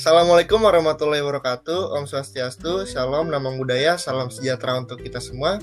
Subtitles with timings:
[0.00, 1.92] Assalamualaikum warahmatullahi wabarakatuh.
[1.92, 5.60] Om Swastiastu, Shalom, Nama Budaya, Salam Sejahtera untuk kita semua.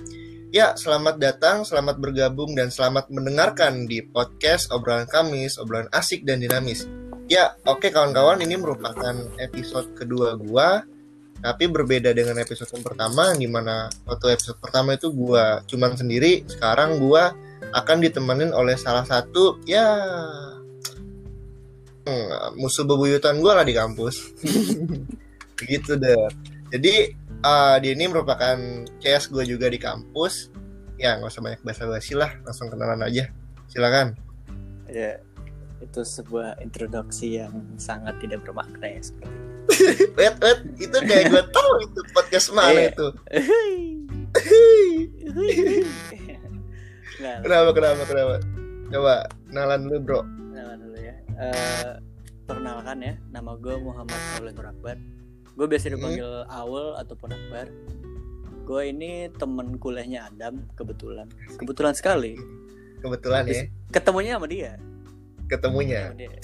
[0.53, 6.37] Ya, selamat datang, selamat bergabung, dan selamat mendengarkan di podcast obrolan Kamis, obrolan asik dan
[6.37, 6.85] dinamis.
[7.25, 10.85] Ya, oke kawan-kawan, ini merupakan episode kedua gua,
[11.41, 16.45] tapi berbeda dengan episode yang pertama, di mana waktu episode pertama itu gua cuman sendiri,
[16.45, 17.33] sekarang gua
[17.73, 19.97] akan ditemenin oleh salah satu ya
[22.57, 24.33] musuh bebuyutan gue lah di kampus.
[25.69, 26.15] Gitu deh.
[26.69, 28.57] Jadi uh, dia ini merupakan
[29.01, 30.53] CS gue juga di kampus.
[30.97, 33.29] Ya nggak usah banyak bahasa basi lah langsung kenalan aja.
[33.69, 34.17] Silakan.
[34.89, 35.21] Ya
[35.77, 39.01] itu sebuah introduksi yang sangat tidak bermakna ya
[40.17, 42.89] wait wait itu kayak gue tahu itu podcast mana iya.
[42.89, 43.07] itu.
[47.17, 48.35] Kenapa kenapa kenapa?
[48.87, 49.13] Coba
[49.51, 50.21] kenalan dulu bro.
[51.37, 52.01] Uh,
[52.47, 54.97] perkenalkan ya nama gue Muhammad Aulun Akbar
[55.57, 56.53] gue biasa dipanggil hmm.
[56.53, 57.65] Aul ataupun Akbar.
[58.67, 61.25] Gue ini temen kuliahnya Adam kebetulan.
[61.57, 62.37] Kebetulan sekali.
[63.01, 63.65] Kebetulan ya.
[63.89, 64.77] Ketemunya sama dia?
[65.49, 66.13] Ketemunya.
[66.13, 66.37] Sama dia.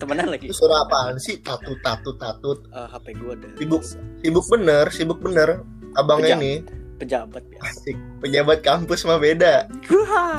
[0.00, 0.46] temenan lagi?
[0.46, 1.42] Itu suara apaan sih?
[1.42, 2.62] Tatut tatut tatut.
[2.70, 3.48] Uh, eh, HP gue ada.
[3.58, 3.82] Sibuk
[4.22, 5.66] sibuk bener sibuk bener.
[5.98, 6.62] Abangnya ini
[7.02, 7.58] pejabat ya.
[7.66, 7.98] Asik.
[8.22, 9.66] Pejabat kampus mah beda.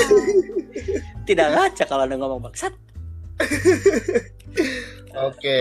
[1.28, 2.72] Tidak ngaca kalau ada ngomong bangsat.
[5.30, 5.58] Oke.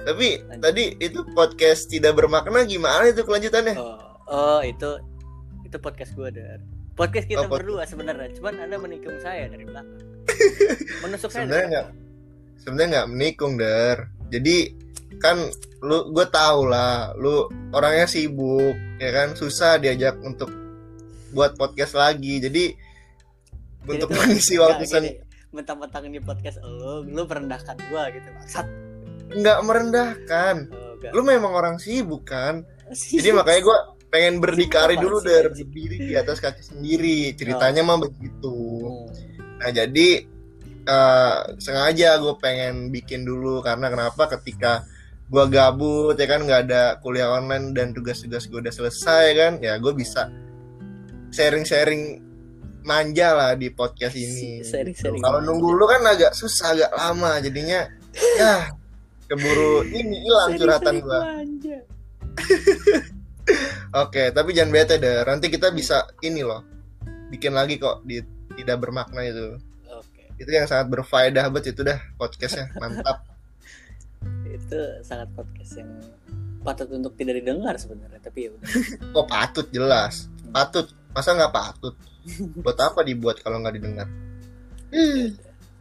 [0.00, 0.60] Tapi Lanjut.
[0.64, 3.76] tadi itu podcast tidak bermakna gimana itu kelanjutannya?
[3.76, 4.96] Oh, oh itu
[5.66, 6.60] itu podcast gue dar.
[6.96, 8.32] Podcast kita oh, berdua sebenarnya.
[8.36, 10.00] Cuman anda menikung saya dari belakang.
[11.04, 11.44] Menusuk saya.
[11.44, 11.88] Sebenarnya nggak.
[12.60, 13.96] Sebenarnya nggak menikung dar.
[14.30, 14.56] Jadi
[15.20, 15.36] kan
[15.80, 20.52] lu gue tau lah lu orangnya sibuk ya kan susah diajak untuk
[21.34, 22.76] buat podcast lagi jadi,
[23.84, 25.04] jadi untuk mengisi waktu sen
[25.50, 28.66] mentang-mentang ini podcast lu lu merendahkan gue gitu maksud.
[29.34, 30.54] Nggak merendahkan.
[30.70, 32.62] Oh, lu memang orang sibuk kan?
[33.18, 33.78] Jadi makanya gue
[34.10, 37.34] pengen berdikari dulu dari berdiri di atas kaki sendiri.
[37.34, 37.86] Ceritanya oh.
[37.86, 38.56] mah begitu.
[38.86, 39.08] Hmm.
[39.60, 40.24] nah jadi
[40.88, 43.62] uh, sengaja gue pengen bikin dulu.
[43.62, 44.26] Karena kenapa?
[44.38, 44.82] Ketika
[45.30, 49.52] gue gabut ya kan nggak ada kuliah online dan tugas-tugas gue udah selesai kan?
[49.62, 50.26] Ya gue bisa
[51.30, 52.29] sharing-sharing
[52.82, 54.64] manja lah di podcast ini.
[54.64, 55.22] Sharing-sharing.
[55.22, 57.86] Kalau nunggu lu kan agak susah, agak lama jadinya
[58.38, 58.70] ya
[59.30, 61.20] keburu ini hilang curhatan gue.
[64.06, 65.26] Oke, tapi jangan bete deh.
[65.26, 66.62] Nanti kita bisa ini loh.
[67.30, 68.22] Bikin lagi kok di
[68.54, 69.58] tidak bermakna itu.
[69.90, 70.30] Oke.
[70.38, 72.70] Itu yang sangat berfaedah banget itu dah podcastnya.
[72.78, 73.26] Mantap
[74.56, 75.90] itu sangat podcast yang
[76.60, 78.68] patut untuk tidak didengar sebenarnya tapi ya udah
[79.16, 80.86] kok patut jelas patut
[81.16, 81.94] masa nggak patut
[82.64, 84.08] buat apa dibuat kalau nggak didengar?
[84.90, 85.38] Hmm.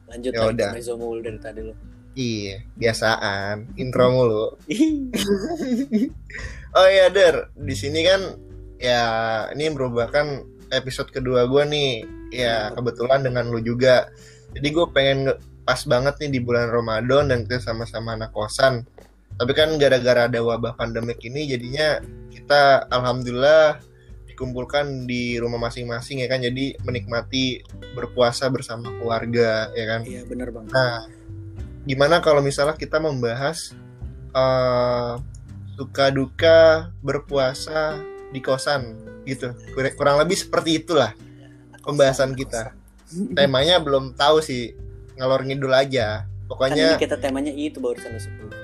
[0.10, 0.72] lanjut ya udah.
[0.98, 1.74] mulu dari tadi lo
[2.20, 3.80] iya biasaan.
[3.80, 4.46] Intro mulu.
[6.70, 7.50] Oh iya der.
[7.58, 8.38] Di sini kan
[8.78, 9.02] ya
[9.58, 12.06] ini merupakan episode kedua gue nih.
[12.30, 14.06] Ya kebetulan dengan lu juga.
[14.54, 15.34] Jadi gue pengen
[15.66, 18.86] pas banget nih di bulan Ramadan dan kita sama-sama anak kosan.
[19.34, 21.98] Tapi kan gara-gara ada wabah pandemik ini jadinya
[22.30, 23.82] kita alhamdulillah
[24.40, 26.40] dikumpulkan di rumah masing-masing ya kan?
[26.40, 27.60] Jadi menikmati
[27.92, 30.08] berpuasa bersama keluarga ya kan.
[30.08, 30.72] Iya benar bang.
[30.72, 31.12] Nah
[31.84, 33.76] gimana kalau misalnya kita membahas
[34.32, 35.20] uh,
[35.76, 38.00] suka duka berpuasa
[38.32, 38.96] di kosan
[39.28, 39.52] gitu?
[40.00, 41.12] Kurang lebih seperti itulah
[41.84, 42.72] pembahasan kita.
[43.36, 44.72] Temanya belum tahu sih
[45.20, 46.24] ngalor ngidul aja.
[46.48, 48.56] Pokoknya kan kita temanya itu barusan sebut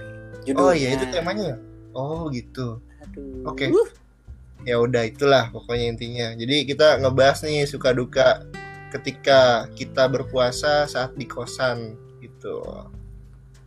[0.53, 1.57] oh iya itu temanya
[1.97, 2.77] oh gitu.
[3.47, 3.71] Oke.
[3.73, 4.04] Okay.
[4.65, 6.27] Ya udah itulah pokoknya intinya.
[6.33, 8.43] Jadi kita ngebahas nih suka duka
[8.89, 12.65] ketika kita berpuasa saat di kosan gitu.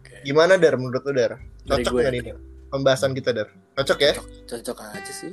[0.02, 0.26] Okay.
[0.26, 1.38] gimana dar menurut lu dar?
[1.70, 2.30] Cocok nggak ini
[2.74, 3.48] pembahasan kita dar?
[3.78, 4.12] Cocok ya?
[4.18, 5.32] Cocok, cocok aja sih.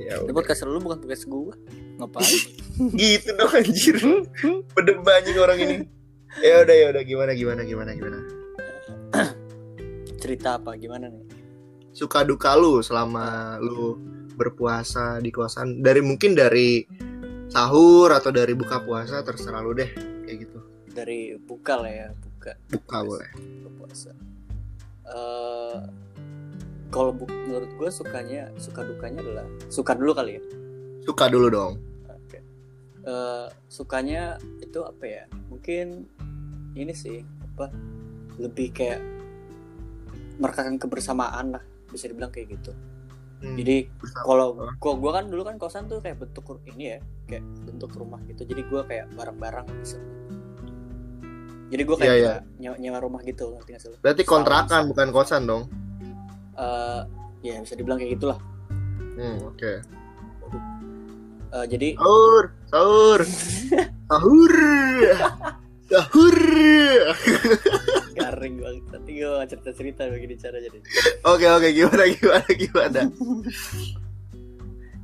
[0.00, 1.56] Ya ini podcast lu bukan podcast gua.
[1.96, 2.40] Ngapain?
[3.00, 3.96] Gitu dong anjir.
[4.76, 5.76] Pedebanying orang ini.
[6.44, 7.02] Ya udah ya udah.
[7.04, 8.18] Gimana gimana gimana gimana?
[10.22, 10.76] Cerita apa?
[10.80, 11.39] Gimana nih
[11.90, 13.98] suka duka lu selama lu
[14.38, 15.84] berpuasa di kosan.
[15.84, 16.86] Dari mungkin dari
[17.50, 19.90] sahur atau dari buka puasa terserah lu deh
[20.24, 20.58] kayak gitu.
[20.90, 22.52] Dari buka lah ya buka.
[22.70, 23.30] Buka boleh.
[23.80, 24.14] Puasa.
[25.10, 25.82] Uh,
[26.94, 30.42] kalau bu menurut gue sukanya suka dukanya adalah suka dulu kali ya?
[31.02, 31.74] Suka dulu dong.
[32.26, 32.42] Okay.
[33.06, 35.24] uh, sukanya itu apa ya?
[35.50, 36.06] Mungkin
[36.78, 37.74] ini sih apa
[38.38, 39.02] lebih kayak
[40.38, 42.72] merekatkan kebersamaan lah bisa dibilang kayak gitu.
[43.40, 43.88] Hmm, jadi
[44.26, 46.44] kalau gua gua kan dulu kan kosan tuh kayak bentuk
[46.76, 46.98] ini ya
[47.28, 48.44] kayak bentuk rumah gitu.
[48.44, 49.98] Jadi gua kayak bareng-bareng bisa.
[51.70, 52.58] Jadi gue kayak yeah, yeah.
[52.58, 55.70] nyewa, nyewa rumah gitu ngerti gak sih berarti kontrakan bukan kosan dong?
[56.58, 57.06] Uh,
[57.46, 58.42] ya bisa dibilang kayak gitulah.
[59.14, 59.54] Hmm oke.
[59.54, 59.76] Okay.
[61.54, 63.20] uh, jadi sahur sahur.
[64.10, 64.54] Sahur.
[65.86, 66.36] Sahur
[68.40, 68.84] garing banget.
[68.88, 70.78] Nanti gue cerita cerita begini cara jadi
[71.28, 73.00] oke oke gimana gimana gimana?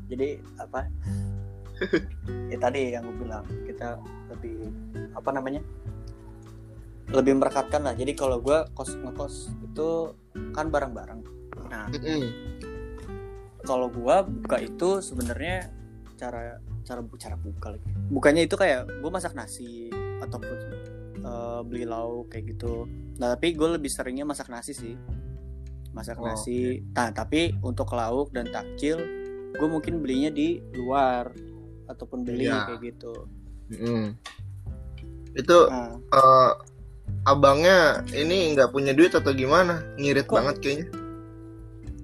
[0.09, 0.81] Jadi apa?
[2.49, 4.01] Ya tadi yang gue bilang kita
[4.33, 4.73] lebih
[5.13, 5.61] apa namanya?
[7.13, 7.93] Lebih merekatkan lah.
[7.93, 10.17] Jadi kalau gue kos ngekos itu
[10.57, 11.21] kan bareng-bareng.
[11.69, 12.23] Nah mm -hmm.
[13.69, 15.69] kalau gue buka itu sebenarnya
[16.17, 16.57] cara
[16.89, 17.85] cara cara buka lagi.
[18.09, 19.93] Bukannya itu kayak gue masak nasi
[20.25, 20.76] ataupun
[21.27, 22.87] uh, beli lauk kayak gitu
[23.19, 24.95] nah tapi gue lebih seringnya masak nasi sih
[25.91, 26.95] masak oh, nasi okay.
[26.95, 29.03] nah tapi untuk lauk dan takjil
[29.57, 31.35] gue mungkin belinya di luar
[31.91, 32.69] ataupun beli ya.
[32.71, 33.13] kayak gitu
[33.75, 34.07] mm.
[35.35, 35.97] itu nah.
[36.15, 36.53] uh,
[37.27, 40.35] abangnya ini nggak punya duit atau gimana ngirit Kok?
[40.37, 40.87] banget kayaknya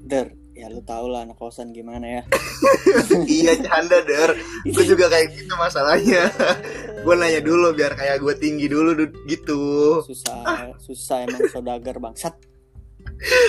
[0.08, 2.22] der ya lu tau lah anak kosan gimana ya.
[3.28, 4.37] Iya canda der.
[4.69, 6.28] Gue juga kayak gitu masalahnya.
[7.04, 8.94] Gue nanya dulu biar kayak gue tinggi dulu
[9.26, 9.99] gitu.
[10.06, 12.37] Susah susah emang saudagar bangsat.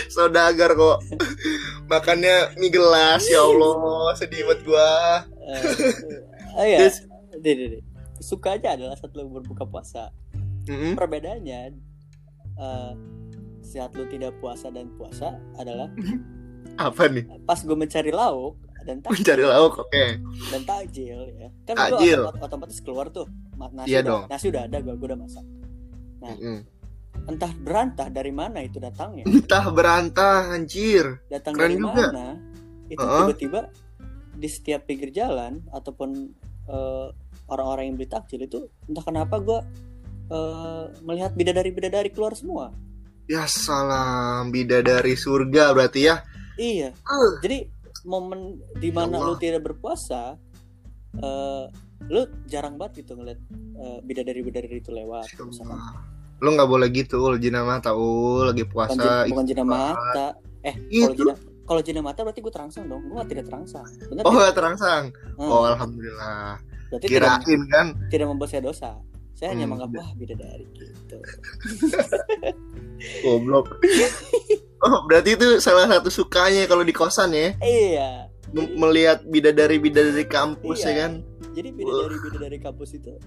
[0.10, 0.98] Saudagar kok.
[1.86, 4.16] Makannya mie gelas ya Allah.
[4.18, 4.90] Sedih buat gue
[5.44, 5.64] uh,
[6.58, 6.90] oh ya
[7.44, 7.84] deh, deh, deh.
[8.24, 10.10] suka aja adalah saat lu berbuka puasa.
[10.64, 10.96] Mm-hmm.
[10.96, 11.76] perbedaannya
[12.56, 12.96] uh,
[13.60, 15.92] saat lu tidak puasa dan puasa adalah
[16.78, 20.10] apa nih pas gue mencari lauk dan takjil, mencari lauk oke okay.
[20.52, 22.20] dan takjil ya kan takjil.
[22.28, 24.24] gue otomatis keluar tuh nasi iya udah, dong.
[24.28, 25.46] nasi udah ada gue udah masak
[26.20, 26.60] nah mm-hmm.
[27.31, 31.94] entah berantah dari mana itu datangnya entah berantah anjir datang Keren dari juga.
[32.12, 32.28] mana
[32.92, 33.62] itu tiba-tiba
[34.34, 36.10] di setiap pinggir jalan ataupun
[36.68, 37.08] uh,
[37.48, 39.60] orang-orang yang beli takjil itu entah kenapa gue
[40.34, 42.72] uh, melihat bidadari-bidadari keluar semua.
[43.30, 46.28] Ya salam bidadari surga berarti ya?
[46.58, 46.90] Iya.
[47.08, 47.40] Uh.
[47.42, 47.68] Jadi
[48.04, 50.36] momen di mana ya lu tidak berpuasa,
[51.24, 51.66] uh,
[52.12, 52.22] lu
[52.52, 53.40] jarang banget gitu ngeliat
[53.80, 55.28] uh, bidadari-bidadari itu lewat.
[55.32, 55.44] Ya
[56.44, 59.00] lu nggak boleh gitu, ul jina mata, ul lagi puasa.
[59.00, 60.36] Bukan, bukan jina mata.
[60.68, 61.34] Eh, kalau jina
[61.64, 63.08] kalau jina mata berarti gue terangsang dong.
[63.08, 63.88] Gue tidak terangsang.
[64.12, 64.56] Bener, oh, tidak?
[64.60, 65.04] terangsang.
[65.40, 65.48] Hmm.
[65.48, 66.60] Oh, alhamdulillah.
[66.92, 68.92] Berarti Kirain tidak, kan tidak membuat saya dosa.
[69.34, 69.72] Saya hanya hmm.
[69.72, 71.18] menganggap wah bidadari gitu.
[73.24, 73.80] Goblok.
[74.84, 77.56] oh, berarti itu salah satu sukanya kalau di kosan ya?
[77.64, 78.28] Iya.
[78.54, 80.90] M melihat bidadari-bidadari kampus iya.
[80.90, 81.12] ya kan?
[81.58, 83.18] Jadi bidadari-bidadari kampus itu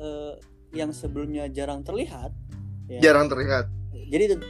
[0.00, 0.34] uh,
[0.74, 2.34] yang sebelumnya jarang terlihat.
[2.90, 2.98] Ya.
[2.98, 3.70] Jarang terlihat.
[3.92, 4.40] Jadi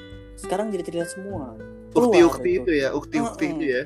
[0.40, 1.54] sekarang jadi terlihat semua
[1.92, 2.62] ukti-ukti itu.
[2.64, 3.82] itu ya ukti-ukti itu ya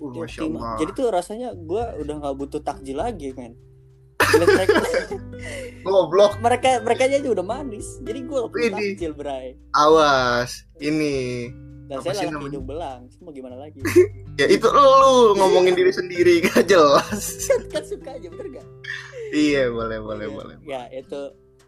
[0.00, 3.54] uh, masya Allah jadi tuh rasanya gue udah nggak butuh takjil lagi men
[5.84, 6.32] goblok.
[6.40, 7.98] Mereka mereka aja udah manis.
[8.04, 8.38] Jadi gue
[8.70, 9.56] takjil bray.
[9.74, 11.48] Awas ini.
[11.90, 13.10] Dan Apa saya lagi hidung belang.
[13.18, 13.82] Mau gimana lagi?
[14.38, 17.44] Ya itu lu ngomongin diri sendiri gak jelas.
[17.44, 18.68] Kan, kan suka aja bener gak?
[19.36, 21.20] Iya boleh boleh ya, boleh ya itu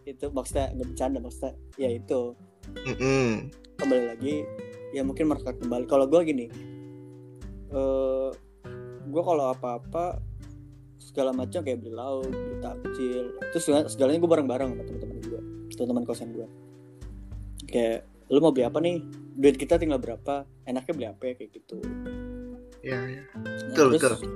[0.09, 2.33] itu maksudnya nggak bercanda maksudnya ya itu.
[2.73, 3.29] Mm -hmm.
[3.77, 4.35] kembali lagi
[4.89, 5.85] ya mungkin merekat kembali.
[5.85, 6.49] Kalau gue gini
[7.77, 8.29] uh, eh,
[9.05, 10.17] gue kalau apa-apa
[11.03, 13.25] segala macam kayak beli lauk beli takjil.
[13.51, 15.41] Terus segalanya gue bareng-bareng sama teman-teman gue
[15.73, 16.47] teman-teman kosan gue
[17.67, 19.03] kayak lu mau beli apa nih?
[19.33, 20.47] Duit kita tinggal berapa?
[20.63, 21.33] Enaknya beli apa ya?
[21.35, 21.77] Kayak gitu.
[22.83, 24.31] Ya ya nah, betul terus, betul.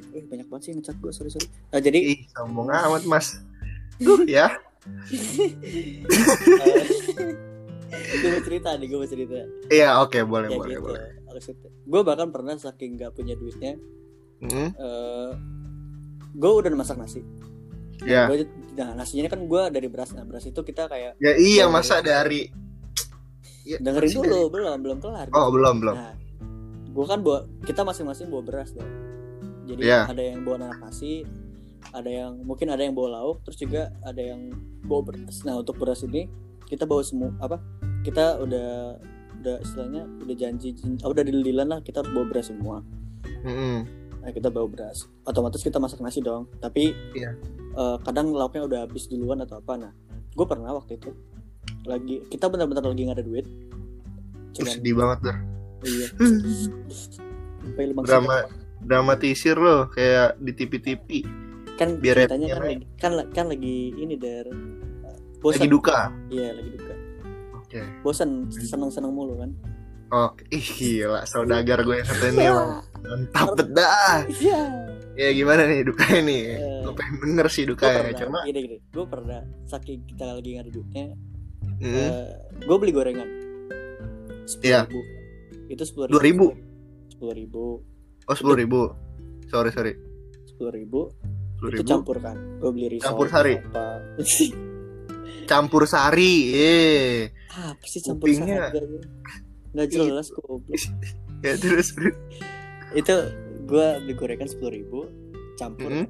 [0.00, 1.48] Nah, eh, banyak banget sih ngecat gue sorry sorry.
[1.72, 3.40] Nah jadi Ih, sombong amat mas.
[4.00, 4.52] Gue ya.
[7.92, 9.40] Gue mau cerita nih gue mau cerita.
[9.68, 10.84] Iya oke okay, boleh ya, boleh gitu.
[10.84, 11.00] boleh.
[11.88, 13.76] Gue bahkan pernah saking gak punya duitnya
[14.42, 14.68] mm-hmm.
[14.76, 15.30] uh,
[16.32, 17.22] gue udah masak nasi
[18.02, 18.46] ya yeah.
[18.74, 22.50] nah nasinya kan gue dari beras nah beras itu kita kayak ya iya masa dari
[23.62, 24.52] ya, dengerin dulu dari...
[24.52, 25.54] belum belum kelar oh gitu.
[25.54, 26.14] belum belum nah,
[26.92, 28.90] gue kan bawa kita masing-masing bawa beras dong
[29.70, 30.04] jadi yeah.
[30.10, 31.22] ada yang bawa anak nasi
[31.94, 34.50] ada yang mungkin ada yang bawa lauk terus juga ada yang
[34.86, 36.26] bawa beras nah untuk beras ini
[36.66, 37.62] kita bawa semua apa
[38.02, 38.98] kita udah
[39.42, 42.82] udah istilahnya udah janji oh, udah dililan lah kita harus bawa beras semua
[43.42, 44.01] mm-hmm.
[44.22, 45.10] Nah kita bawa beras.
[45.26, 46.46] Otomatis kita masak nasi dong.
[46.62, 47.34] Tapi yeah.
[47.34, 47.76] Iya.
[47.76, 49.74] uh, kadang lauknya udah habis duluan atau apa.
[49.74, 49.92] Nah
[50.32, 51.10] gue pernah waktu itu.
[51.82, 53.46] Lagi kita benar-benar lagi nggak ada duit.
[54.54, 55.38] Cuman, sedih banget dah.
[55.82, 56.06] Iya.
[58.06, 58.36] Drama
[58.82, 61.08] dramatisir loh kayak di TV-TV
[61.78, 64.46] kan biar ceritanya kan lagi, kan kan lagi ini der.
[65.42, 65.98] Bosan lagi duka?
[66.30, 66.94] Iya lagi duka.
[67.58, 67.80] Oke.
[67.80, 67.86] Okay.
[68.04, 69.50] bosan seneng seneng mulu kan
[70.12, 72.44] Oke, ih gila, saudagar gue yang satu ini
[73.02, 74.20] mantap dah.
[74.28, 74.60] Iya.
[75.12, 76.52] Ya gimana nih duka ini?
[76.52, 80.48] Uh, Gue pengen denger sih duka ya, cuma gini gini gue pernah saking kita lagi
[80.50, 81.04] nggak ada duitnya
[81.78, 82.10] hmm,
[82.60, 83.28] gue beli gorengan
[84.58, 84.84] Iya.
[84.84, 85.00] ribu
[85.68, 86.46] itu sepuluh dua ribu.
[87.08, 87.64] sepuluh ribu
[88.22, 88.80] Oh sepuluh ribu.
[89.46, 89.92] Sorry sorry.
[90.44, 91.00] sepuluh ribu
[91.54, 91.88] Sepuluh itu ribu.
[91.88, 93.54] campur kan gue beli risol Campur sari.
[93.56, 93.84] apa
[95.44, 96.32] Campur sari.
[96.52, 97.20] Eh.
[97.50, 98.68] apa sih campur Kupingnya.
[98.68, 98.80] sari
[99.72, 100.44] nggak jelas kok
[101.42, 101.90] Ya terus
[102.92, 103.14] itu
[103.62, 104.98] gue beli gorengan sepuluh ribu
[105.54, 106.04] campur Mhm.
[106.04, 106.08] kan.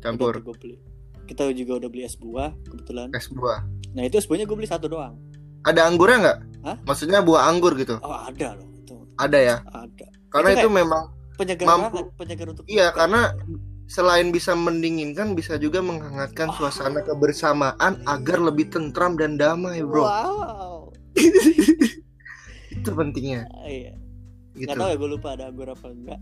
[0.00, 0.76] campur gue beli
[1.24, 3.64] kita juga udah beli es buah kebetulan es buah.
[3.92, 5.16] nah itu es buahnya gue beli satu doang
[5.62, 6.38] Ada anggurnya nggak?
[6.84, 7.96] Maksudnya buah anggur gitu.
[7.98, 9.56] oh ada loh itu Ada ya.
[9.66, 11.02] ada Karena Itu itu, memang
[11.34, 11.88] penyegar Mampu.
[11.88, 13.32] banget penyegar untuk iya karena
[13.86, 16.54] selain bisa mendinginkan bisa juga menghangatkan Ah.
[16.54, 20.04] suasana kebersamaan agar lebih tentram dan damai, Bro.
[20.04, 20.92] wow
[22.84, 23.48] Itu pentingnya.
[23.48, 23.92] Ah, iya
[24.52, 24.68] Gitu.
[24.68, 26.20] nggak tahu ya gue lupa ada anggur apa enggak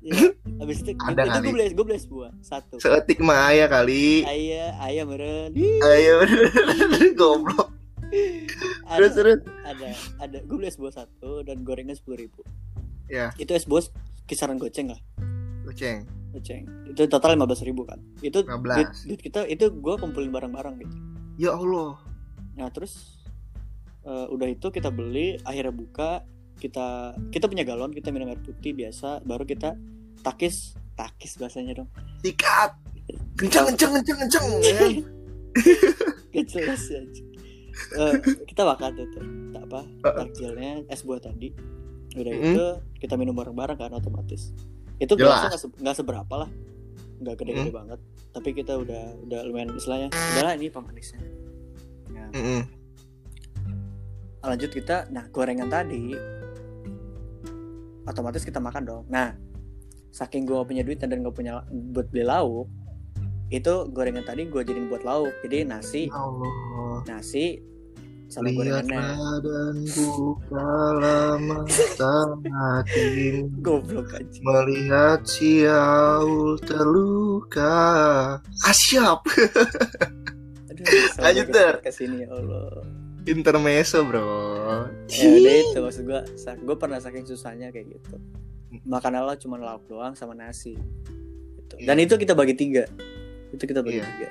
[0.00, 0.12] ya,
[0.62, 4.24] habis itu Ada itu gue beli gue beli es buah satu Seetik mah ayah kali.
[4.24, 5.52] ayah ayah meren
[5.84, 6.24] Ayo
[7.20, 7.68] goblok.
[8.88, 9.38] Terus ada terus.
[9.62, 12.40] ada ada gue beli es buah satu dan gorengan sepuluh ribu
[13.06, 13.84] Ya, itu es buah
[14.24, 15.00] kisaran goceng lah
[15.62, 16.08] goceng.
[16.32, 18.56] goceng itu total lima belas ribu kan itu 15.
[18.72, 20.96] duit, duit kita itu gue kumpulin barang-barang gitu
[21.36, 22.00] Ya Allah.
[22.52, 23.20] nah terus
[24.06, 26.22] eh, udah itu kita beli akhirnya buka
[26.56, 26.86] kita
[27.28, 29.76] kita punya galon kita minum air putih biasa baru kita
[30.22, 31.88] takis takis bahasanya dong
[32.22, 32.72] Sikat.
[33.36, 34.46] Kenceng kenceng kenceng kenceng.
[34.64, 34.88] ya.
[36.32, 37.00] Gak jelas ya
[37.76, 38.14] Eh,
[38.48, 39.20] kita makan tuh, tuh
[39.52, 40.16] tak apa Uh-uh.
[40.16, 41.52] takjilnya es buah tadi
[42.16, 42.48] udah Mm-mm.
[42.48, 42.64] itu
[42.98, 44.56] kita minum bareng-bareng kan otomatis
[44.96, 46.48] itu gelasnya nggak se- seberapa lah
[47.20, 48.00] nggak gede-gede banget
[48.32, 51.20] tapi kita udah udah lumayan istilahnya udahlah ini pemanisnya
[52.32, 52.60] Mm-mm.
[54.46, 56.14] Lanjut kita nah gorengan tadi
[58.06, 59.04] otomatis kita makan dong.
[59.08, 59.34] Nah
[60.10, 61.60] saking gue punya duit dan gak punya
[61.92, 62.66] buat beli lauk
[63.46, 65.30] itu gorengan tadi gue jadiin buat lauk.
[65.42, 66.98] Jadi nasi Ya Allah.
[67.06, 67.58] nasi
[68.26, 69.14] sama gorengannya.
[69.14, 71.38] badanku kala
[73.62, 77.78] goblok aja Melihat si Aul terluka
[78.66, 79.22] Asyap
[80.74, 80.84] Aduh,
[81.22, 81.74] Lanjut, Ter.
[81.78, 82.82] ke sini ya Allah
[83.26, 84.22] Intermezzo bro.
[85.10, 86.20] Ya udah itu maksud gue
[86.62, 88.16] gue pernah saking susahnya kayak gitu.
[88.86, 90.74] Makan Allah cuma lauk doang sama nasi
[91.56, 91.74] gitu.
[91.82, 92.86] dan itu kita bagi tiga.
[93.50, 94.06] Itu kita bagi Iya.
[94.06, 94.30] tiga.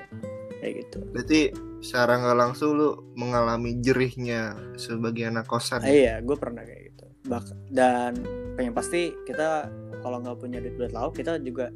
[0.60, 1.00] Kayak gitu.
[1.12, 1.40] Berarti
[1.84, 7.06] secara nggak langsung lu mengalami jerihnya sebagai anak kosan Ah, iya, gue pernah kayak gitu.
[7.28, 8.16] Bak dan
[8.56, 9.68] yang pasti kita
[10.00, 11.70] kalau nggak punya duit buat lauk, kita juga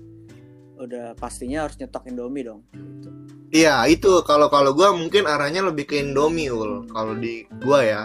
[0.80, 2.64] udah pastinya harus nyetok Indomie dong.
[2.72, 3.10] Gitu.
[3.52, 8.04] Iya itu kalau kalau gua mungkin arahnya lebih ke Indomie ul Kalau di gua ya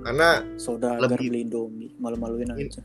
[0.00, 2.82] Karena Soda agar Lebih- beli Indomie, malu-maluin In- aja.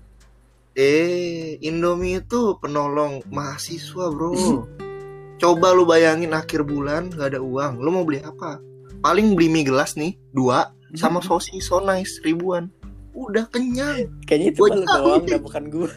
[0.74, 4.34] Eh, Indomie itu penolong mahasiswa, bro.
[5.42, 8.58] Coba lu bayangin akhir bulan gak ada uang, lu mau beli apa?
[9.02, 12.74] Paling beli mie gelas nih, dua, sama sosis so nice ribuan.
[13.12, 15.90] Udah kenyang, Kayaknya itu Gua doang, bukan gue.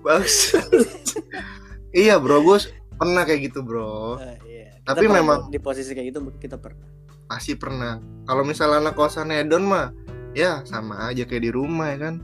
[0.00, 0.34] bagus.
[1.92, 2.58] iya, bro, gue
[2.94, 4.18] pernah kayak gitu, bro.
[4.44, 4.76] iya.
[4.80, 6.86] Tapi Kita pernah memang- di posisi kayak gitu kita pernah.
[7.26, 7.96] Pasti pernah.
[8.24, 9.94] Kalau misalnya anak kosan hedon mah,
[10.32, 12.14] ya sama aja kayak di rumah ya kan.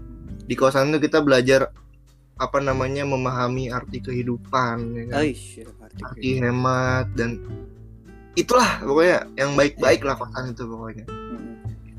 [0.43, 1.71] Di kosan tuh kita belajar
[2.37, 5.21] apa namanya memahami arti kehidupan, ya kan?
[5.23, 7.41] Aish, arti arti hemat dan
[8.35, 11.07] itulah pokoknya yang baik-baik lah kosan itu pokoknya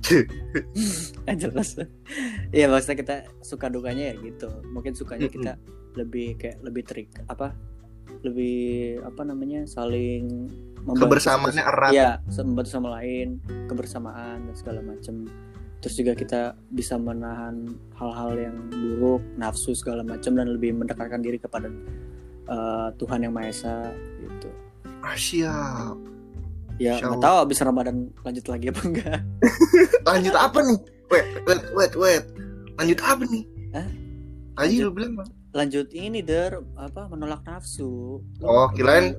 [0.08, 1.36] Hmm.
[1.42, 1.76] Jelas.
[2.50, 4.48] Iya maksudnya kita suka dukanya ya gitu.
[4.70, 5.60] Mungkin sukanya kita
[5.98, 7.52] lebih kayak lebih trik apa?
[8.22, 8.58] Lebih
[9.04, 9.66] apa namanya?
[9.66, 10.48] Saling
[10.88, 12.10] kebersamaannya erat Iya,
[12.46, 15.28] membantu sama lain, kebersamaan dan segala macam.
[15.78, 21.38] Terus juga kita bisa menahan hal-hal yang buruk, nafsu segala macam dan lebih mendekatkan diri
[21.38, 21.68] kepada
[22.48, 23.76] eh, Tuhan yang Maha Esa
[24.18, 24.50] gitu.
[25.00, 25.98] ah, siap
[26.78, 29.20] Ya nggak tahu abis Ramadan lanjut lagi apa enggak.
[30.10, 30.78] lanjut apa nih
[31.10, 32.24] wait wait wait wait
[32.78, 33.88] lanjut apa nih Hah?
[34.56, 34.86] tadi Lanjut.
[34.86, 35.14] lu bilang?
[35.58, 38.22] Lanjut ini der apa menolak nafsu.
[38.22, 39.18] Lu oh kirain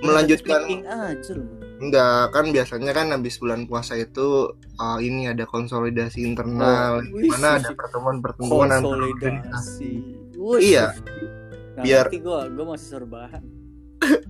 [0.00, 1.36] melanjutkan aja
[1.76, 4.48] enggak kan biasanya kan habis bulan puasa itu
[4.80, 7.76] ah, ini ada konsolidasi internal Oh, wih, ada sih.
[7.76, 9.92] pertemuan-pertemuan antara konsolidasi.
[10.40, 10.64] Wush.
[10.64, 10.96] Iya.
[11.76, 13.42] Nggak Biar- gua, gua masih serbahan.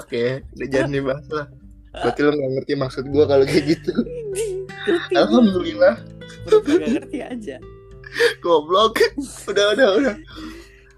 [0.00, 0.24] oke
[0.56, 1.46] udah jangan dibahas lah
[1.90, 3.92] berarti lu nggak ngerti maksud gua kalau kayak gitu
[5.20, 5.94] alhamdulillah
[6.48, 7.56] kagak ngerti aja.
[8.44, 8.96] goblok
[9.46, 10.14] udah udah udah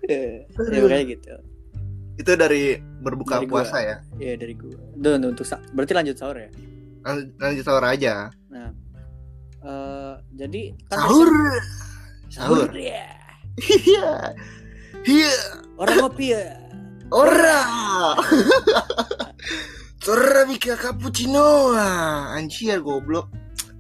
[0.07, 0.43] ya
[0.89, 1.33] kayak gitu.
[2.13, 2.63] itu dari
[3.01, 3.63] berbuka Dari gua.
[3.65, 3.97] puasa ya?
[4.17, 4.77] Iya dari gua.
[4.95, 6.51] Dan untuk sa- berarti lanjut sahur ya.
[7.03, 8.15] lanjut, lanjut sahur aja.
[8.47, 8.69] Nah,
[9.63, 11.31] eh jadi kan sahur!
[11.31, 11.65] biasanya-
[12.31, 12.69] sahur.
[12.73, 13.07] Ya.
[13.85, 14.07] iya.
[15.03, 15.35] Iya.
[15.77, 16.45] Orang ngopi ya.
[17.11, 17.61] ora.
[19.99, 21.75] Torabika cappuccino.
[22.33, 23.31] Anjir goblok.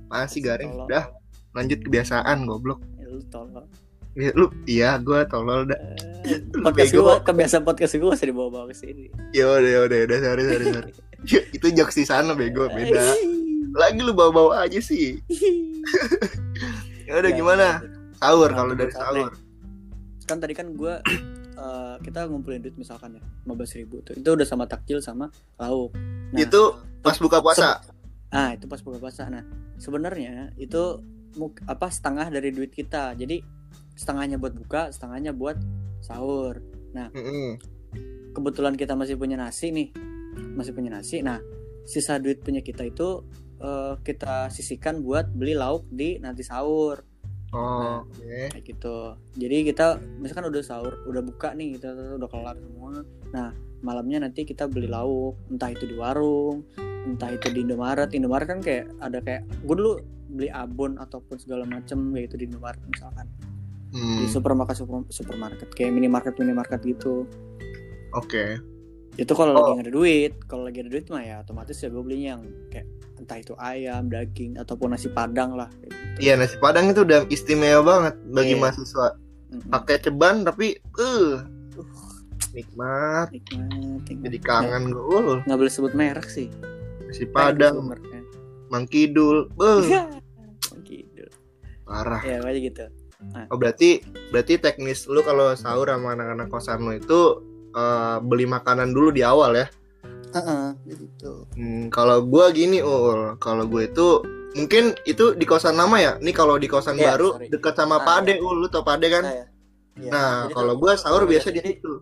[0.07, 1.09] Masih garing udah
[1.53, 2.81] lanjut kebiasaan goblok.
[2.97, 3.67] Ya, lu tolong
[4.13, 5.79] Ya, lu iya gue tolol dah.
[6.23, 9.09] Eh, podcast gue kebiasaan podcast gue masih dibawa-bawa ke sini.
[9.33, 10.93] Ya udah ya udah ya udah sorry sorry sorry.
[11.57, 13.01] Itu jokes di sana bego beda.
[13.73, 15.17] Lagi lu bawa-bawa aja sih.
[17.03, 17.67] Ya udah Ya, gimana?
[18.17, 19.35] sahur Nah, kalau dari sahur.
[20.23, 20.95] kan tadi kan gue
[21.53, 24.15] eh, kita ngumpulin duit misalkan ya 15 ribu tuh.
[24.15, 25.29] Itu udah sama takjil sama
[25.59, 25.93] lauk.
[26.31, 26.63] Nah, itu
[27.03, 27.83] pas buka puasa?
[28.31, 29.27] Ah itu pas buka puasa.
[29.27, 29.43] Nah
[29.77, 31.03] sebenarnya itu
[31.67, 33.13] apa setengah dari duit kita.
[33.19, 33.43] Jadi
[33.97, 35.57] setengahnya buat buka setengahnya buat
[36.03, 36.61] sahur.
[37.13, 37.57] Mm-mm.
[38.33, 39.93] kebetulan kita masih punya nasi nih.
[40.57, 41.21] Masih punya nasi.
[41.21, 41.41] Nah
[41.85, 43.25] sisa duit punya kita itu
[43.61, 47.05] eh, kita sisihkan buat beli lauk di nanti sahur.
[47.53, 48.49] Oh oke.
[48.57, 49.17] kayak gitu.
[49.37, 53.05] Jadi kita misalkan udah sahur udah buka nih kita udah kelar semua.
[53.33, 53.53] Nah
[53.85, 55.37] malamnya nanti kita beli lauk.
[55.53, 56.65] Entah itu di warung
[57.07, 58.15] entah itu di Indomaret.
[58.15, 59.93] Indomaret kan kayak ada kayak gue dulu
[60.33, 63.27] beli abon ataupun segala macem kayak itu di Indomaret misalkan
[63.93, 67.29] di Hmm, supermarket super- supermarket kayak minimarket minimarket gitu
[68.11, 68.45] oke
[69.13, 69.57] itu kalau Oh.
[69.59, 72.43] lagi nggak ada duit kalau lagi ada duit mah ya otomatis ya gue belinya yang
[72.67, 75.93] kayak entah itu ayam daging ataupun nasi padang lah gitu.
[76.19, 78.61] iya nasi padang itu udah istimewa banget bagi Iya.
[78.63, 79.07] mahasiswa
[79.53, 79.69] Mm-mm.
[79.69, 81.33] pakai ceban tapi eh
[82.51, 83.69] nikmat nikmat,
[84.03, 84.21] nikmat.
[84.23, 86.49] jadi kangen gue ul nggak boleh sebut merek sih
[87.03, 88.21] nasi padang gitu mereknya.
[88.69, 89.85] mangkidul beuh
[90.83, 91.25] gitu
[91.85, 92.85] parah ya kayak gitu
[93.49, 97.21] oh berarti berarti teknis lu kalau sahur sama anak-anak kosan lu itu
[97.73, 99.67] eh, beli makanan dulu di awal ya
[100.83, 104.09] gitu Hmm, kalau gua gini ul kalau gue itu
[104.53, 107.49] mungkin itu di kosan lama ya nih kalau di kosan Iya, baru sorry.
[107.49, 108.41] dekat sama Ah, Pade iya.
[108.41, 109.47] ul lu tau Pade kan Nah, ya.
[109.95, 110.11] Iya.
[110.11, 112.01] nah kalau gua sahur biasa di situ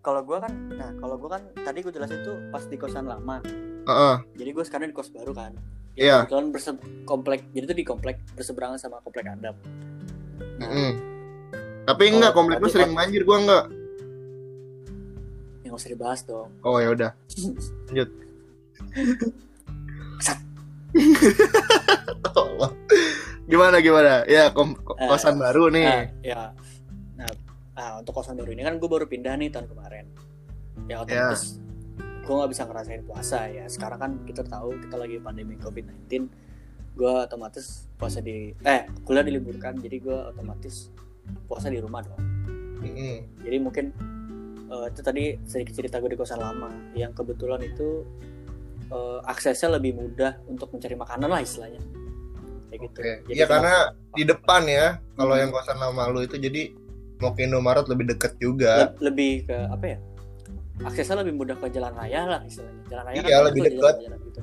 [0.00, 3.42] kalau gua kan nah kalau gua kan tadi gua jelasin tuh pas di kosan lama
[3.84, 4.16] Heeh.
[4.34, 5.52] jadi gua sekarang di kos baru kan
[5.92, 6.24] Iya.
[6.24, 6.70] kebetulan berse
[7.04, 9.97] komplek jadi tuh di komplek berseberangan sama komplek Adam nah,
[10.68, 10.92] Mm-mm.
[11.84, 13.64] tapi enggak Oh, komplek lu sering banjir gua enggak
[15.62, 17.10] yang usah dibahas dong oh ya udah
[17.86, 18.08] lanjut
[23.48, 26.42] gimana gimana ya kom- ko- Eh, kosan baru nih Nah, ya.
[27.16, 27.28] Nah,
[27.74, 30.04] ah, untuk kosan baru ini kan gue baru pindah nih tahun kemarin.
[30.86, 31.56] Ya otomatis
[32.20, 33.64] gue nggak bisa ngerasain puasa ya.
[33.66, 36.28] Sekarang kan kita tahu kita lagi pandemi COVID-19.
[36.98, 40.90] Gue otomatis puasa di eh kuliah diliburkan, jadi gue otomatis
[41.46, 42.18] puasa di rumah dong.
[42.78, 43.38] Mm-mm.
[43.40, 43.94] Jadi mungkin
[44.68, 48.02] eh, itu tadi sedikit cerita gue di kosan lama yang kebetulan itu
[48.88, 51.78] eh, aksesnya lebih mudah untuk mencari makanan lah istilahnya.
[52.68, 52.98] Kayak gitu.
[53.00, 53.74] Jadi Iya karena
[54.12, 55.42] di depan ya kalau Hmm.
[55.46, 56.74] yang kosan lama lu itu jadi
[57.18, 59.98] mau ke Indomaret lebih deket juga Le- lebih ke apa ya
[60.80, 63.94] aksesnya lebih mudah ke jalan raya lah istilahnya jalan raya Iya, kan lebih dekat.
[64.22, 64.40] gitu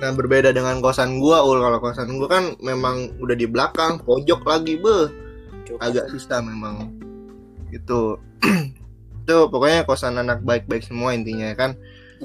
[0.00, 1.60] Nah berbeda dengan kosan gua ul.
[1.60, 4.80] Kalau kosan gua kan memang udah di belakang pojok lagi
[5.68, 5.78] Cukup.
[5.78, 6.88] agak susah memang.
[7.68, 8.16] Gitu.
[9.22, 11.76] Itu pokoknya kosan anak baik-baik semua intinya kan?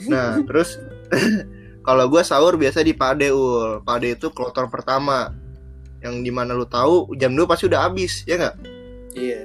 [0.08, 0.80] Nah terus
[1.88, 3.84] kalau gua sahur biasa di Pade ul.
[3.84, 5.36] Pade itu kloter pertama.
[6.00, 8.56] Yang di mana lu tahu jam 2 pasti udah habis ya nggak?
[9.20, 9.42] Iya.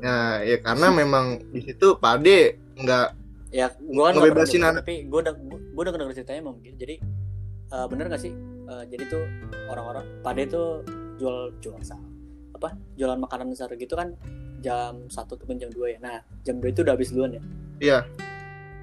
[0.00, 3.08] Nah ya karena memang di situ Pade nggak
[3.50, 4.86] ya gua kan Ngebebasin anak.
[4.86, 5.34] tapi gua udah
[5.74, 6.94] gua udah denger ceritanya gitu jadi
[7.72, 8.34] eh, bener gak sih?
[8.70, 9.24] Eh, jadi tuh
[9.66, 10.86] orang-orang pada itu
[11.18, 11.98] jual jual sal
[12.54, 14.14] apa jualan makanan besar gitu kan
[14.60, 15.98] jam satu ataupun jam 2 ya.
[15.98, 17.42] Nah jam 2 itu udah habis duluan ya?
[17.80, 17.98] Iya.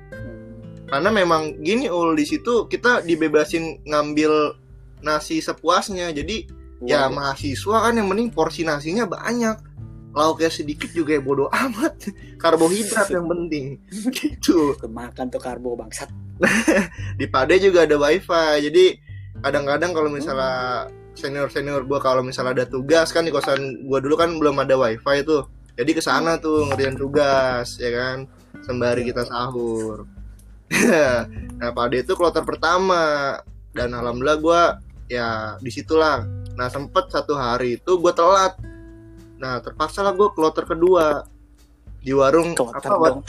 [0.07, 0.87] Hmm.
[0.87, 4.57] karena memang gini ul di situ kita dibebasin ngambil
[5.05, 6.11] nasi sepuasnya.
[6.11, 6.47] Jadi
[6.83, 7.15] ya Waduh.
[7.15, 9.55] mahasiswa kan yang mending porsi nasinya banyak.
[10.17, 12.09] Lauknya sedikit juga ya bodo amat.
[12.41, 13.77] Karbohidrat yang penting.
[14.17, 14.73] Gitu.
[14.83, 16.09] Makan tuh karbo bangsat
[17.19, 18.69] di Pade juga ada wifi.
[18.69, 18.85] Jadi
[19.41, 24.15] kadang-kadang kalau misalnya senior senior gua kalau misalnya ada tugas kan di kosan gua dulu
[24.17, 25.49] kan belum ada wifi tuh.
[25.77, 28.17] Jadi ke sana tuh ngerjain tugas ya kan?
[28.65, 30.05] Sembari kita sahur.
[31.57, 33.37] Nah Pade itu kloter pertama.
[33.73, 34.61] Dan alhamdulillah gua
[35.07, 36.25] ya di situlah
[36.57, 38.57] nah sempet satu hari itu gua telat.
[39.37, 41.25] Nah terpaksa lah gua kloter kedua.
[41.97, 43.25] Di warung Kloter apa dong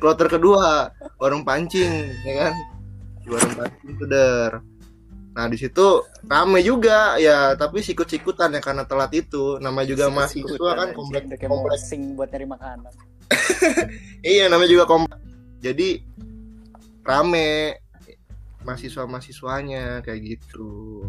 [0.00, 2.54] kloter kedua warung pancing ya kan?
[3.24, 4.60] Di warung pancing itu der.
[5.30, 9.56] Nah di situ rame juga ya tapi sikut-sikutan ya karena telat itu.
[9.62, 11.78] Nama juga mahasiswa kan komplek komplek.
[11.78, 12.92] sing buat nyari makanan.
[14.26, 15.20] Iya namanya juga komplek.
[15.62, 16.02] Jadi
[17.06, 17.78] rame.
[18.60, 21.00] Mahasiswa mahasiswanya kayak gitu.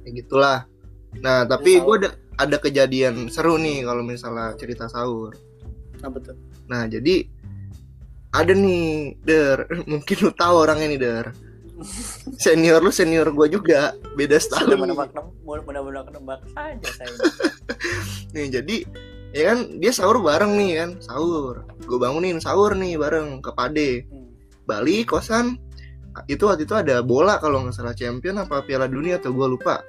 [0.00, 0.58] Kayak gitulah.
[1.20, 2.10] Nah tapi gue ada
[2.40, 5.36] ada kejadian seru nih kalau misalnya cerita sahur.
[6.00, 6.36] Apa tuh?
[6.72, 7.28] Nah jadi
[8.32, 9.68] ada nih der.
[9.92, 11.26] Mungkin lu tahu orangnya nih der.
[12.38, 13.92] Senior lu senior gue juga.
[14.16, 14.82] Beda setahun Sudah nih.
[14.88, 15.08] menebak
[15.44, 17.12] benar-benar nebak saja saya.
[18.32, 18.76] nih jadi
[19.36, 20.90] ya kan dia sahur bareng nih kan.
[21.04, 21.68] Sahur.
[21.84, 24.08] Gue bangunin sahur nih bareng ke Pade.
[24.08, 24.32] Hmm.
[24.64, 25.58] Bali kosan.
[26.28, 29.80] Itu waktu itu ada bola kalau nggak salah champion apa piala dunia atau gue lupa.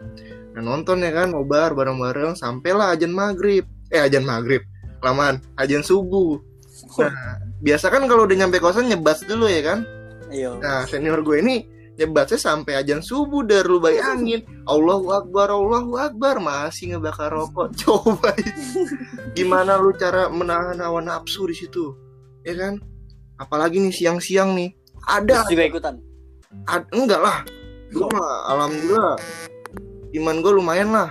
[0.56, 3.68] Nah nonton ya kan nobar bareng-bareng sampailah ajan maghrib.
[3.94, 4.64] Eh ajan maghrib.
[5.00, 6.40] Kelamaan ajan subuh.
[7.00, 9.80] Nah biasa kan kalau udah nyampe kosan nyebas dulu ya kan?
[10.34, 10.58] Iya.
[10.58, 11.62] nah senior gue ini
[11.94, 14.42] nyebatnya sampai ajan subuh dar lu bayangin.
[14.66, 16.42] Allahu Akbar Allahu Akbar.
[16.42, 17.70] Masih ngebakar rokok.
[17.82, 18.34] Coba.
[19.38, 21.94] Gimana lu cara menahan hawa nafsu di situ?
[22.42, 22.82] Ya kan?
[23.38, 24.74] Apalagi nih siang-siang nih.
[25.06, 25.46] Ada.
[25.46, 25.96] Terus juga ikutan.
[26.66, 27.38] Ad- enggak lah.
[27.94, 29.16] Gue mah alhamdulillah.
[30.18, 31.10] Iman gue lumayan lah.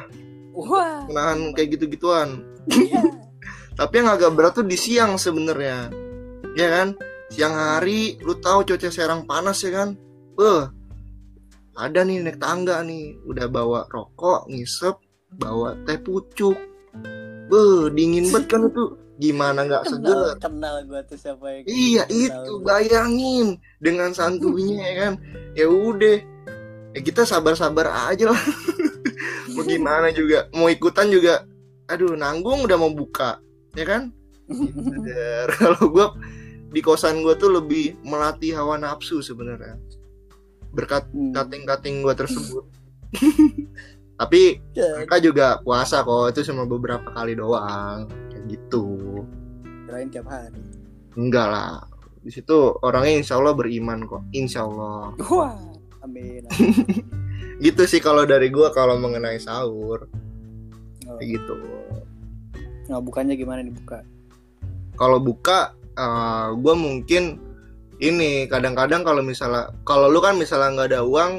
[0.53, 1.09] Wah.
[1.09, 2.45] menahan kayak gitu-gituan.
[2.69, 3.01] Iya.
[3.79, 5.89] tapi yang agak berat tuh di siang sebenarnya
[6.59, 6.89] ya kan?
[7.33, 9.97] Siang hari lu tahu cuaca Serang panas ya kan?
[10.37, 10.63] Eh
[11.73, 13.17] ada nih naik tangga nih.
[13.25, 15.01] Udah bawa rokok ngisep
[15.41, 16.57] bawa teh pucuk.
[17.49, 18.85] Beh, dingin banget kan itu.
[19.21, 20.35] Gimana nggak seger?
[20.41, 22.65] kenal gua tuh siapa yang Iya kenal itu gua.
[22.69, 23.47] bayangin.
[23.79, 25.13] Dengan santuinya ya kan?
[25.57, 26.19] Ya udah.
[26.93, 28.43] Ya kita sabar-sabar aja lah.
[29.57, 30.49] Mau gimana juga?
[30.53, 31.45] Mau ikutan juga?
[31.89, 33.37] Aduh nanggung udah mau buka
[33.77, 34.13] ya kan?
[35.61, 36.07] Kalau gue
[36.73, 39.77] di kosan gue tuh lebih melatih hawa nafsu sebenarnya
[40.71, 41.31] berkat Hmm.
[41.31, 42.65] kating-kating gue tersebut
[44.15, 48.87] tapi Ya, mereka juga puasa kok itu cuma beberapa kali doang kayak gitu
[49.85, 50.57] kirain tiap hari.
[51.13, 51.85] enggak lah
[52.19, 55.59] di situ orangnya insya Allah beriman kok insya Allah Wah.
[56.01, 56.43] Amin.
[57.63, 60.09] gitu sih kalau dari gue kalau mengenai sahur
[61.03, 61.19] Oh.
[61.19, 61.55] kayak gitu
[62.85, 64.07] Nah, bukannya gimana dibuka?
[64.95, 65.75] kalau buka
[66.57, 67.39] gue mungkin
[68.03, 71.33] ini kadang-kadang kalau misalnya kalau lu kan misalnya nggak ada uang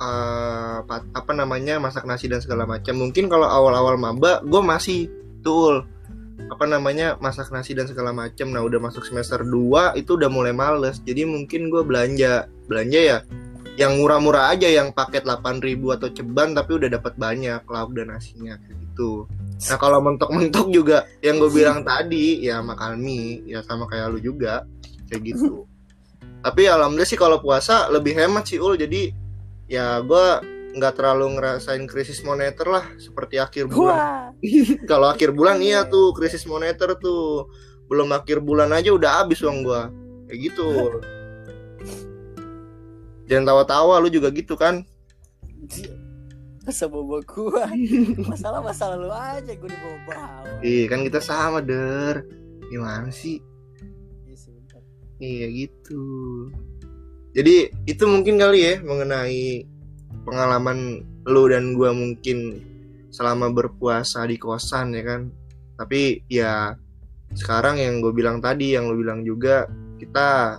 [0.00, 5.10] eh, pa- apa namanya masak nasi dan segala macam mungkin kalau awal-awal maba gue masih
[5.44, 5.84] tuh
[6.50, 8.50] apa namanya masak nasi dan segala macam.
[8.50, 10.98] Nah udah masuk semester 2 itu udah mulai males.
[11.04, 12.48] Jadi mungkin gue belanja.
[12.66, 13.18] Belanja ya
[13.80, 18.60] yang murah-murah aja yang paket 8000 atau ceban tapi udah dapat banyak lauk dan nasinya
[19.00, 19.24] gitu.
[19.72, 24.20] Nah kalau mentok-mentok juga yang gue bilang tadi ya makan mie ya sama kayak lu
[24.20, 24.68] juga
[25.08, 25.64] kayak gitu.
[26.44, 28.76] Tapi alhamdulillah sih kalau puasa lebih hemat sih ul.
[28.76, 29.12] Jadi
[29.68, 30.26] ya gue
[30.70, 34.32] nggak terlalu ngerasain krisis moneter lah seperti akhir bulan.
[34.90, 37.50] Kalau akhir bulan iya tuh krisis moneter tuh.
[37.90, 39.82] Belum akhir bulan aja udah habis uang gue
[40.30, 40.68] kayak gitu.
[43.26, 44.86] Jangan tawa-tawa lu juga gitu kan
[46.70, 47.66] Masa bawa gua
[48.30, 52.22] Masalah masalah lu aja gua dibawa-bawa iya kan kita sama der
[52.70, 53.42] gimana sih
[55.20, 55.46] Iya.
[55.46, 56.02] Iya gitu.
[57.36, 59.68] Jadi itu mungkin kali ya mengenai
[60.24, 62.64] pengalaman lu dan gua mungkin
[63.12, 65.30] selama berpuasa di kosan ya kan.
[65.76, 66.74] Tapi ya
[67.36, 69.70] sekarang yang gue bilang tadi yang lu bilang juga
[70.02, 70.58] kita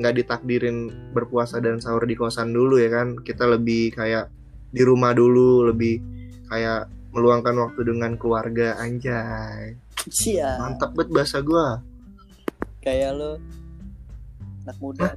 [0.00, 3.20] nggak ditakdirin berpuasa dan sahur di kosan dulu ya kan.
[3.20, 4.32] Kita lebih kayak
[4.70, 5.98] di rumah dulu, lebih
[6.46, 9.72] kayak meluangkan waktu dengan keluarga anjay.
[10.08, 11.80] Cia Mantap banget bahasa gua.
[12.80, 13.30] Kayak lu
[14.60, 15.08] Anak muda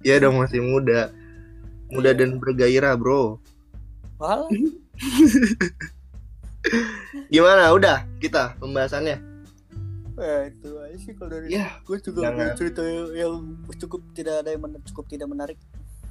[0.00, 1.08] Ya dong masih muda.
[1.88, 2.18] Muda Iya.
[2.18, 3.38] dan bergairah, Bro.
[4.16, 4.48] Walah
[7.28, 7.70] Gimana?
[7.70, 9.20] Udah kita pembahasannya.
[10.14, 12.36] Eh, itu aja sih kalau dari Ya, gue juga jangan.
[12.36, 12.80] punya cerita
[13.12, 13.34] yang
[13.76, 15.56] cukup tidak ada yang men- cukup tidak menarik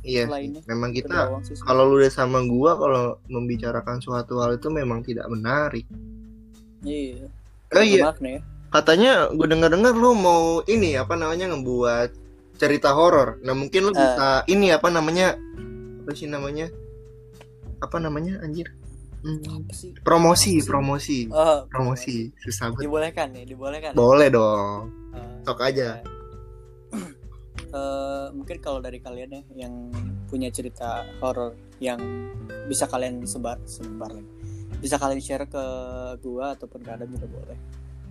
[0.03, 0.27] iya.
[0.27, 5.25] Selainnya, Memang kita kalau lu udah sama gua kalau membicarakan suatu hal itu memang tidak
[5.27, 5.87] menarik.
[6.81, 7.25] iya
[7.71, 12.09] Oh iya, Makna ya katanya gue dengar-dengar lu mau ini apa namanya ngebuat
[12.53, 13.37] cerita horor.
[13.41, 13.95] Nah, mungkin lu Eh.
[13.95, 15.37] bisa ini apa namanya?
[16.01, 16.69] Apa sih namanya?
[17.77, 18.73] Apa namanya anjir?
[19.21, 21.29] Hmm, apa sih promosi, promosi.
[21.29, 22.33] oh, Promosi.
[22.35, 22.85] Susah banget.
[22.85, 24.89] dibolehkan nih dibolehkan Boleh dong.
[25.13, 26.01] Eh, Sok aja.
[27.73, 29.89] Eh, mungkin kalau dari kalian ya yang
[30.29, 31.99] punya cerita horor yang
[32.69, 34.29] bisa kalian sebar sebar lagi
[34.79, 35.63] bisa kalian share ke
[36.21, 37.57] gua ataupun ke Adam juga boleh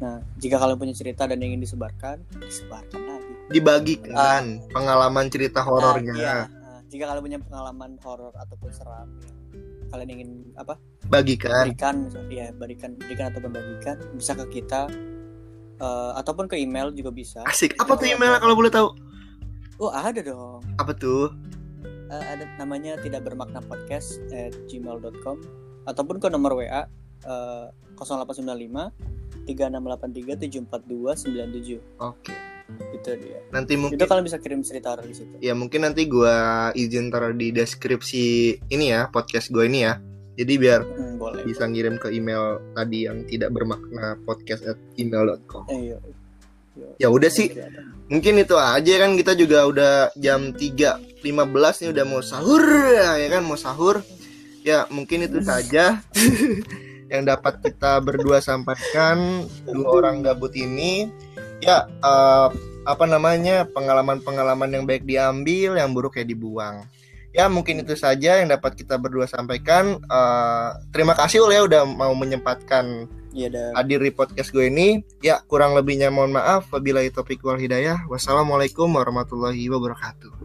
[0.02, 6.14] nah jika kalian punya cerita dan ingin disebarkan disebarkan lagi Dibagikan pengalaman cerita horornya.
[6.14, 6.36] Ah, iya.
[6.48, 10.80] Ah, jika kalian punya pengalaman horor ataupun seram yang kalian ingin apa
[11.12, 11.68] Bagikan.
[11.68, 11.96] berikan
[12.32, 14.88] ya berikan berikan ataupun bagikan bisa ke kita
[15.76, 17.76] eh, ataupun ke email juga bisa Asik.
[17.76, 18.96] Apa tuh emailnya kalau boleh tahu?
[19.82, 20.62] Oh ada dong.
[20.78, 21.34] Apa tuh?
[21.82, 25.42] Eh, ada namanya tidak bermakna podcast at gmail.com
[25.90, 26.86] ataupun ke nomor WA
[27.26, 27.66] eh,
[27.98, 28.94] 0895
[29.42, 32.34] 3683 742 97 oke.
[32.94, 33.42] Itu dia.
[33.50, 35.34] Nanti mungkin itu kalian bisa kirim cerita di situ.
[35.42, 39.98] Ya mungkin nanti gua izin taruh di deskripsi ini ya podcast gue ini ya.
[40.32, 45.68] Jadi biar hmm, boleh bisa ngirim ke email tadi yang tidak bermakna podcast at email.com
[45.68, 45.98] eh, iya.
[46.98, 47.52] Ya udah sih.
[48.12, 52.64] mungkin itu aja kan kita juga udah jam 3.15 nih udah mau sahur
[53.16, 54.04] ya kan mau sahur.
[54.62, 55.98] Ya mungkin itu saja
[57.12, 61.08] yang dapat kita berdua sampaikan dua orang gabut ini.
[61.64, 66.86] Ya uh, apa namanya pengalaman-pengalaman yang baik diambil yang buruk ya dibuang.
[67.32, 69.98] Ya mungkin itu saja yang dapat kita berdua sampaikan.
[70.06, 75.00] Uh, terima kasih oleh udah mau menyempatkan ya, hadir di podcast gue ini.
[75.24, 76.68] Ya kurang lebihnya mohon maaf.
[76.70, 78.04] Wabillahi topik wal hidayah.
[78.06, 80.41] Wassalamualaikum warahmatullahi wabarakatuh